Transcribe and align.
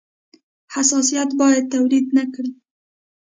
حساسیت 0.73 1.29
باید 1.39 1.65
تولید 1.73 2.05
نه 2.17 2.23
کړي. 2.33 2.51